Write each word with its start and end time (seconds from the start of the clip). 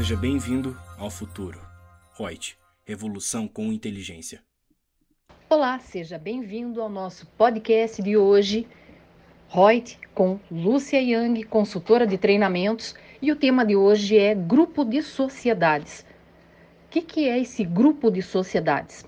Seja 0.00 0.16
bem-vindo 0.16 0.74
ao 0.96 1.10
futuro. 1.10 1.60
Reut, 2.18 2.56
revolução 2.86 3.46
com 3.46 3.70
inteligência. 3.70 4.40
Olá, 5.46 5.78
seja 5.78 6.16
bem-vindo 6.16 6.80
ao 6.80 6.88
nosso 6.88 7.26
podcast 7.36 8.02
de 8.02 8.16
hoje, 8.16 8.66
Reut, 9.50 9.98
com 10.14 10.40
Lúcia 10.50 10.98
Yang, 10.98 11.42
consultora 11.42 12.06
de 12.06 12.16
treinamentos, 12.16 12.94
e 13.20 13.30
o 13.30 13.36
tema 13.36 13.62
de 13.62 13.76
hoje 13.76 14.16
é 14.16 14.34
grupo 14.34 14.86
de 14.86 15.02
sociedades. 15.02 16.00
O 16.86 16.88
que, 16.88 17.02
que 17.02 17.28
é 17.28 17.38
esse 17.38 17.62
grupo 17.62 18.10
de 18.10 18.22
sociedades? 18.22 19.04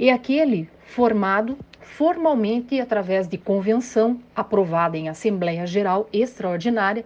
É 0.00 0.10
aquele 0.10 0.70
formado 0.86 1.58
formalmente 1.82 2.80
através 2.80 3.28
de 3.28 3.36
convenção 3.36 4.22
aprovada 4.34 4.96
em 4.96 5.10
Assembleia 5.10 5.66
Geral 5.66 6.08
Extraordinária 6.10 7.04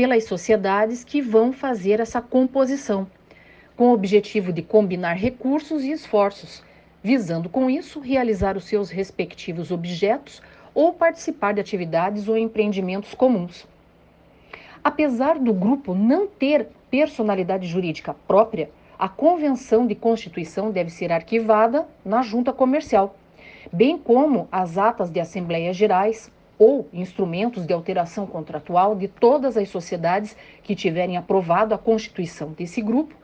pelas 0.00 0.24
sociedades 0.24 1.04
que 1.04 1.20
vão 1.20 1.52
fazer 1.52 2.00
essa 2.00 2.22
composição, 2.22 3.06
com 3.76 3.90
o 3.90 3.92
objetivo 3.92 4.50
de 4.50 4.62
combinar 4.62 5.12
recursos 5.12 5.84
e 5.84 5.90
esforços, 5.90 6.62
visando 7.02 7.50
com 7.50 7.68
isso 7.68 8.00
realizar 8.00 8.56
os 8.56 8.64
seus 8.64 8.88
respectivos 8.88 9.70
objetos 9.70 10.40
ou 10.72 10.94
participar 10.94 11.52
de 11.52 11.60
atividades 11.60 12.28
ou 12.28 12.38
empreendimentos 12.38 13.12
comuns. 13.12 13.68
Apesar 14.82 15.38
do 15.38 15.52
grupo 15.52 15.94
não 15.94 16.26
ter 16.26 16.68
personalidade 16.90 17.66
jurídica 17.66 18.16
própria, 18.26 18.70
a 18.98 19.06
convenção 19.06 19.86
de 19.86 19.94
constituição 19.94 20.70
deve 20.70 20.88
ser 20.88 21.12
arquivada 21.12 21.86
na 22.02 22.22
junta 22.22 22.54
comercial, 22.54 23.14
bem 23.70 23.98
como 23.98 24.48
as 24.50 24.78
atas 24.78 25.10
de 25.10 25.20
assembleias 25.20 25.76
gerais, 25.76 26.32
ou 26.60 26.86
instrumentos 26.92 27.64
de 27.64 27.72
alteração 27.72 28.26
contratual 28.26 28.94
de 28.94 29.08
todas 29.08 29.56
as 29.56 29.70
sociedades 29.70 30.36
que 30.62 30.76
tiverem 30.76 31.16
aprovado 31.16 31.74
a 31.74 31.78
constituição 31.78 32.52
desse 32.52 32.82
grupo, 32.82 33.14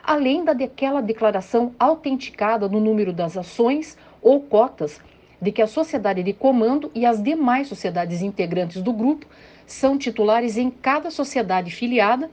além 0.00 0.44
daquela 0.44 1.00
declaração 1.00 1.74
autenticada 1.76 2.68
no 2.68 2.78
número 2.78 3.12
das 3.12 3.36
ações 3.36 3.98
ou 4.22 4.40
cotas 4.40 5.00
de 5.42 5.50
que 5.50 5.60
a 5.60 5.66
sociedade 5.66 6.22
de 6.22 6.32
comando 6.32 6.88
e 6.94 7.04
as 7.04 7.20
demais 7.20 7.66
sociedades 7.66 8.22
integrantes 8.22 8.80
do 8.80 8.92
grupo 8.92 9.26
são 9.66 9.98
titulares 9.98 10.56
em 10.56 10.70
cada 10.70 11.10
sociedade 11.10 11.72
filiada 11.72 12.30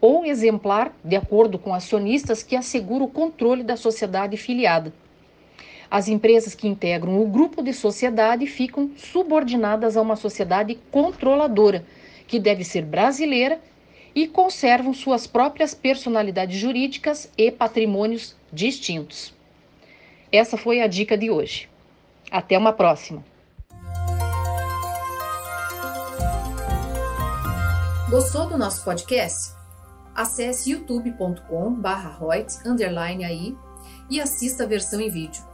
ou 0.00 0.24
exemplar, 0.24 0.92
de 1.02 1.16
acordo 1.16 1.58
com 1.58 1.74
acionistas 1.74 2.40
que 2.40 2.54
assegura 2.54 3.02
o 3.02 3.10
controle 3.10 3.64
da 3.64 3.76
sociedade 3.76 4.36
filiada. 4.36 4.92
As 5.94 6.08
empresas 6.08 6.54
que 6.56 6.66
integram 6.66 7.22
o 7.22 7.28
grupo 7.28 7.62
de 7.62 7.72
sociedade 7.72 8.48
ficam 8.48 8.90
subordinadas 8.96 9.96
a 9.96 10.02
uma 10.02 10.16
sociedade 10.16 10.76
controladora, 10.90 11.86
que 12.26 12.40
deve 12.40 12.64
ser 12.64 12.84
brasileira 12.84 13.60
e 14.12 14.26
conservam 14.26 14.92
suas 14.92 15.28
próprias 15.28 15.72
personalidades 15.72 16.58
jurídicas 16.58 17.30
e 17.38 17.48
patrimônios 17.48 18.34
distintos. 18.52 19.32
Essa 20.32 20.56
foi 20.56 20.80
a 20.80 20.88
dica 20.88 21.16
de 21.16 21.30
hoje. 21.30 21.68
Até 22.28 22.58
uma 22.58 22.72
próxima. 22.72 23.24
Gostou 28.10 28.48
do 28.48 28.58
nosso 28.58 28.84
podcast? 28.84 29.54
Acesse 30.12 30.72
youtube.com/royts_aí 30.72 33.56
e 34.10 34.20
assista 34.20 34.64
a 34.64 34.66
versão 34.66 35.00
em 35.00 35.08
vídeo. 35.08 35.53